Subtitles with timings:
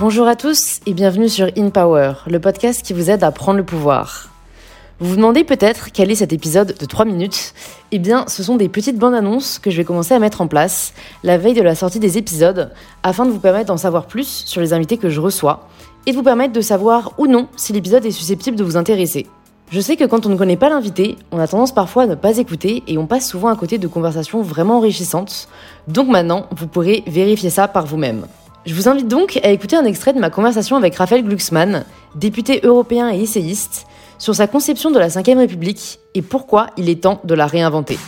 [0.00, 3.58] Bonjour à tous et bienvenue sur In Power, le podcast qui vous aide à prendre
[3.58, 4.28] le pouvoir.
[4.98, 7.54] Vous vous demandez peut-être quel est cet épisode de 3 minutes?
[7.92, 10.48] Eh bien, ce sont des petites bandes annonces que je vais commencer à mettre en
[10.48, 12.72] place la veille de la sortie des épisodes
[13.04, 15.68] afin de vous permettre d'en savoir plus sur les invités que je reçois
[16.06, 19.28] et de vous permettre de savoir ou non si l'épisode est susceptible de vous intéresser.
[19.70, 22.16] Je sais que quand on ne connaît pas l'invité, on a tendance parfois à ne
[22.16, 25.46] pas écouter et on passe souvent à côté de conversations vraiment enrichissantes.
[25.86, 28.26] Donc maintenant, vous pourrez vérifier ça par vous-même.
[28.66, 32.60] Je vous invite donc à écouter un extrait de ma conversation avec Raphaël Glucksmann, député
[32.62, 33.84] européen et essayiste,
[34.18, 37.98] sur sa conception de la Ve République et pourquoi il est temps de la réinventer.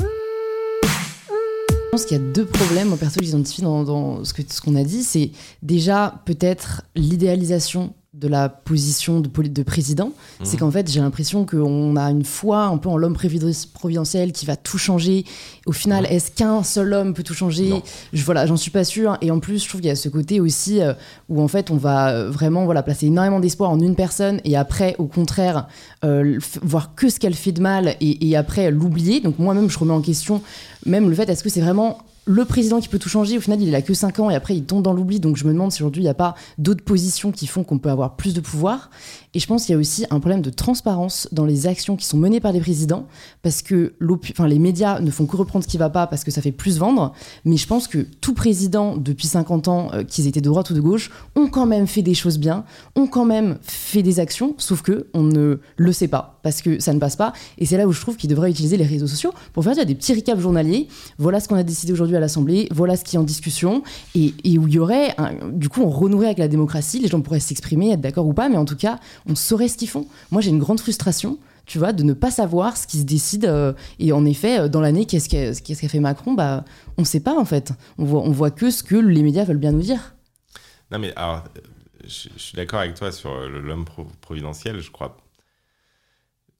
[0.00, 4.60] Je pense qu'il y a deux problèmes, en perso, que j'identifie dans, ce qu'on ce
[4.60, 5.04] qu'on a dit.
[5.04, 5.30] C'est
[5.62, 10.10] déjà peut-être l'idéalisation de la position de, de président,
[10.42, 10.60] c'est Mhm.
[10.60, 13.14] qu'en fait j'ai l'impression qu'on a une foi un peu en l'homme
[13.74, 15.26] providentiel qui va tout changer.
[15.66, 17.68] Au final, est-ce qu'un seul homme peut tout changer?
[17.68, 17.82] Non.
[18.14, 19.18] je, Voilà, j'en suis pas sûre.
[19.20, 20.94] Et en plus, je trouve qu'il y a ce côté aussi euh,
[21.28, 24.56] où en fait on va euh, vraiment voilà placer énormément d'espoir en une personne et
[24.56, 25.68] après, au contraire,
[26.04, 29.20] euh, voir que ce qu'elle fait de mal et, et après l'oublier.
[29.20, 30.40] Donc moi-même, je remets en question
[30.86, 33.62] même le fait est-ce que c'est vraiment le président qui peut tout changer, au final
[33.62, 35.70] il a que 5 ans et après il tombe dans l'oubli, donc je me demande
[35.70, 38.40] si aujourd'hui il n'y a pas d'autres positions qui font qu'on peut avoir plus de
[38.40, 38.90] pouvoir.
[39.32, 42.04] Et je pense qu'il y a aussi un problème de transparence dans les actions qui
[42.04, 43.06] sont menées par les présidents,
[43.42, 46.42] parce que les médias ne font que reprendre ce qui va pas parce que ça
[46.42, 47.12] fait plus vendre,
[47.44, 50.74] mais je pense que tout président depuis 50 ans, euh, qu'ils étaient de droite ou
[50.74, 52.64] de gauche, ont quand même fait des choses bien,
[52.96, 56.80] ont quand même fait des actions, sauf que on ne le sait pas, parce que
[56.80, 57.32] ça ne passe pas.
[57.58, 59.94] Et c'est là où je trouve qu'il devrait utiliser les réseaux sociaux pour faire des
[59.94, 60.88] petits recaps journaliers.
[61.18, 63.82] Voilà ce qu'on a décidé aujourd'hui à l'Assemblée, voilà ce qui est en discussion,
[64.14, 65.14] et, où il y aurait,
[65.52, 68.48] du coup, on renouerait avec la démocratie, les gens pourraient s'exprimer, être d'accord ou pas,
[68.48, 68.98] mais en tout cas,
[69.28, 70.06] on saurait ce qu'ils font.
[70.30, 71.38] Moi, j'ai une grande frustration.
[71.66, 73.44] Tu vois, de ne pas savoir ce qui se décide.
[73.44, 76.64] euh, et en effet, euh, dans l'année, qu'est-ce qu'a fait Macron bah,
[76.96, 77.72] On ne sait pas, en fait.
[77.98, 80.14] On voit, on voit que ce que les médias veulent bien nous dire.
[80.92, 81.42] Non, mais alors,
[82.04, 85.16] je, je suis d'accord avec toi sur l'homme pro- providentiel, je crois.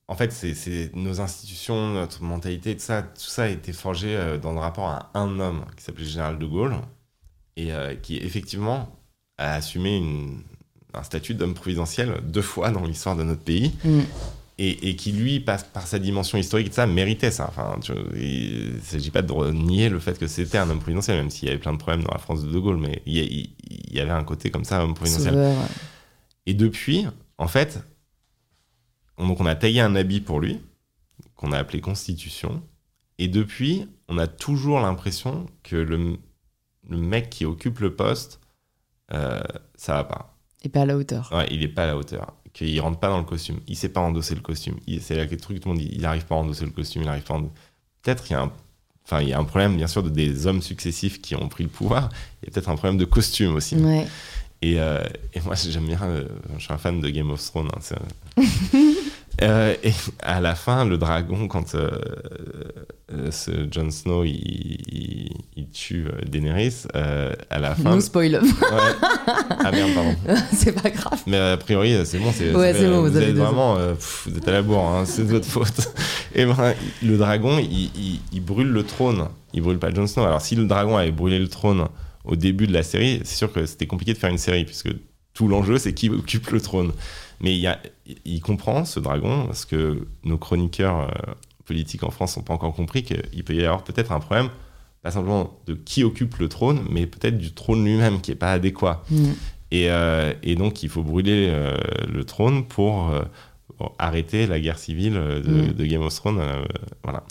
[0.09, 4.39] En fait, c'est nos institutions, notre mentalité, tout ça, tout ça a été forgé euh,
[4.39, 6.77] dans le rapport à un homme qui s'appelait Général de Gaulle
[7.56, 8.89] et euh, qui, effectivement,
[9.39, 10.43] a assumé une-
[10.94, 14.00] un statut d'homme providentiel deux fois dans l'histoire de notre pays Mm.
[14.59, 17.47] et, et qui, lui, par, par sa dimension historique, et tout ça, méritait ça.
[17.49, 21.17] Enfin, tu il ne s'agit pas de nier le fait que c'était un homme providentiel,
[21.19, 23.12] même s'il y avait plein de problèmes dans la France de De Gaulle, mais il
[23.19, 23.50] y,
[23.91, 25.34] il- avait un côté comme ça, homme providentiel.
[26.47, 27.06] Et depuis,
[27.38, 27.81] en fait,
[29.19, 30.60] on, donc on a taillé un habit pour lui,
[31.34, 32.62] qu'on a appelé Constitution,
[33.19, 36.19] et depuis, on a toujours l'impression que le,
[36.88, 38.41] le mec qui occupe le poste,
[39.12, 39.41] euh,
[39.76, 40.37] ça va pas.
[40.62, 41.31] Et pas à la hauteur.
[41.32, 42.34] Ouais, il est pas à la hauteur.
[42.53, 43.60] Qu'il rentre pas dans le costume.
[43.69, 44.76] Il sait pas endosser le costume.
[44.87, 46.65] Il- C'est là que le truc, tout le monde dit, il arrive pas à endosser
[46.65, 47.41] le costume, il pas à
[48.03, 48.53] Peut-être qu'il y a un.
[49.05, 51.62] Enfin, il y a un problème, bien sûr, de des hommes successifs qui ont pris
[51.65, 52.09] le pouvoir.
[52.43, 53.76] Il y a peut-être un problème de costume aussi.
[53.76, 54.06] Ouais.
[54.62, 55.03] Et, euh,
[55.34, 56.00] et moi, j'aime bien.
[56.03, 56.25] euh,
[56.59, 57.69] je suis un fan de Game of Thrones.
[57.75, 58.43] hein,
[59.43, 61.77] Euh, et à la fin, le dragon, quand
[63.31, 67.94] ce Jon Snow il, il- il tue Daenerys, à la fin.
[67.97, 68.41] No spoil.
[68.43, 68.49] Ouais.
[69.62, 70.15] Ah merde, pardon.
[70.55, 71.21] c'est pas grave.
[71.27, 72.33] Mais a priori, c'est bon.
[72.33, 73.77] C'est, Ouais, bon, vous vous avez êtes vraiment.
[73.77, 75.93] pff, vous êtes à la bourre, hein, c'est de votre faute.
[76.34, 79.28] Et ben, le dragon, il brûle le trône.
[79.53, 80.25] Il brûle pas Jon Snow.
[80.25, 81.87] Alors, si le dragon avait brûlé le trône
[82.26, 84.91] au début de la série, c'est sûr que c'était compliqué de faire une série, puisque
[85.34, 86.92] tout l'enjeu, c'est qui occupe le trône.
[87.41, 87.78] Mais il, y a,
[88.25, 91.32] il comprend, ce dragon, parce que nos chroniqueurs euh,
[91.66, 94.48] politiques en France n'ont pas encore compris qu'il peut y avoir peut-être un problème,
[95.03, 98.53] pas simplement de qui occupe le trône, mais peut-être du trône lui-même qui n'est pas
[98.53, 99.04] adéquat.
[99.10, 99.25] Mm.
[99.72, 101.76] Et, euh, et donc, il faut brûler euh,
[102.08, 103.12] le trône pour,
[103.76, 105.72] pour arrêter la guerre civile de, Mm.
[105.75, 106.41] de Game of Thrones.
[107.04, 107.25] voilà.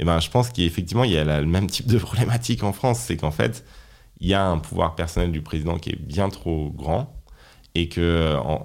[0.00, 2.72] Et ben, je pense qu'effectivement, il y a la- le même type de problématique en
[2.72, 3.00] France.
[3.06, 3.64] C'est qu'en fait,
[4.20, 7.14] il y a un pouvoir personnel du président qui est bien trop grand
[7.74, 8.62] et que, en,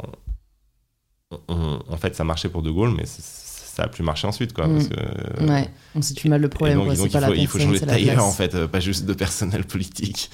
[1.47, 4.53] on- en fait, ça marchait pour De Gaulle, mais ça a plus marché ensuite.
[4.53, 4.73] Quoi, Mm.
[4.75, 6.77] parce que, Ouais, on situe mal le problème.
[6.77, 9.05] donc, quoi, donc il, faut, il faut personne, changer de tailleur en fait, pas juste
[9.05, 10.29] de personnel politique.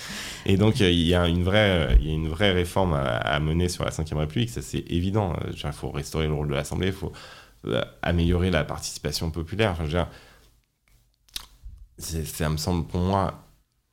[0.46, 3.00] Et donc euh, il y a une vraie, il y a une vraie réforme à,
[3.18, 5.34] à mener sur la Ve République, ça c'est évident.
[5.46, 7.14] Euh, Il faut restaurer le rôle de l'Assemblée, il faut
[7.66, 9.72] euh, améliorer la participation populaire.
[9.72, 10.08] Enfin, je veux dire,
[11.98, 13.46] c'est- ça me semble pour moi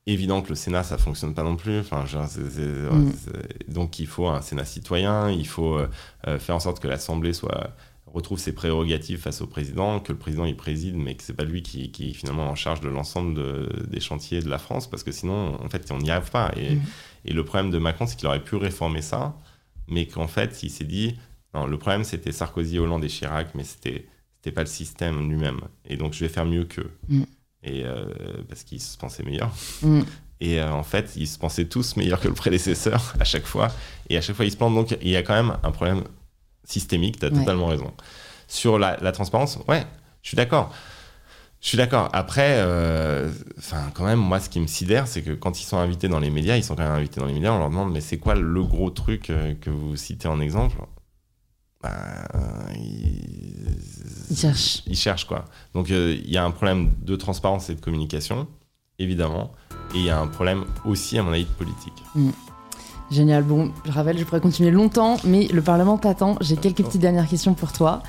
[0.07, 1.79] évident que le Sénat ça fonctionne pas non plus.
[1.79, 3.11] Enfin, Mm.
[3.67, 5.87] donc il faut un Sénat citoyen, il faut euh,
[6.27, 7.75] euh, faire en sorte que l'Assemblée soit
[8.05, 11.43] retrouve ses prérogatives face au président, que le président il préside, mais que c'est pas
[11.43, 14.89] lui qui, qui est finalement en charge de l'ensemble de- des chantiers de la France,
[14.89, 16.51] parce que sinon, en fait, on n'y arrive pas.
[16.55, 16.81] Et, Mhm.
[17.25, 19.35] et le problème de Macron, c'est qu'il aurait pu réformer ça,
[19.89, 21.17] mais qu'en fait, il s'est dit,
[21.53, 24.07] non, le problème c'était Sarkozy, Hollande et Chirac, mais c'était
[24.55, 25.59] pas le système lui-même.
[25.85, 26.89] Et donc, je vais faire mieux qu'eux.
[27.09, 27.25] Mhm.
[27.63, 28.05] Et euh,
[28.47, 29.51] parce qu'il se pensait meilleur.
[29.81, 30.01] Mm.
[30.39, 33.69] Et euh, en fait, ils se pensaient tous meilleurs que le prédécesseur à chaque fois.
[34.09, 34.75] Et à chaque fois, ils se plantent.
[34.75, 36.03] Donc, il y a quand même un problème
[36.63, 37.19] systémique.
[37.19, 37.39] Tu as Ouais.
[37.39, 37.91] totalement raison.
[38.47, 39.83] Sur la, la transparence, ouais,
[40.21, 40.71] je suis d'accord.
[41.59, 42.09] Je suis d'accord.
[42.13, 43.31] Après, euh,
[43.95, 46.29] quand même, moi, ce qui me sidère, c'est que quand ils sont invités dans les
[46.29, 48.35] médias, ils sont quand même invités dans les médias, on leur demande, mais c'est quoi
[48.35, 49.23] le gros truc
[49.61, 50.77] que vous citez en exemple?
[51.81, 52.27] Bah.
[54.29, 54.83] Ils cherchent.
[54.87, 55.45] Ils cherchent, quoi.
[55.73, 58.47] Donc, euh, il y a un problème de transparence et de communication,
[58.99, 59.51] évidemment.
[59.93, 62.03] Et il y a un problème aussi, à mon avis, de politique.
[63.09, 63.43] Génial.
[63.43, 66.35] Bon, je rappelle, je pourrais continuer longtemps, mais le Parlement t'attend.
[66.41, 68.03] J'ai quelques petites dernières questions pour toi.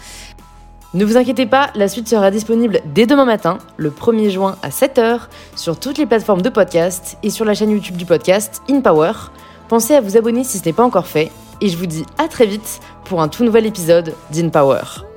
[0.95, 4.71] Ne vous inquiétez pas, la suite sera disponible dès demain matin, le 1er juin à
[4.71, 9.13] 7h, sur toutes les plateformes de podcast et sur la chaîne YouTube du podcast InPower.
[9.69, 11.31] Pensez à vous abonner si ce n'est pas encore fait,
[11.61, 15.08] et je vous dis à très vite pour un tout nouvel épisode d'InPower.